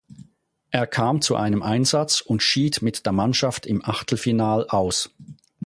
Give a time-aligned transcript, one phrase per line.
[0.71, 5.11] Er kam zu einem Einsatz und schied mit der Mannschaft im Achtelfinal aus.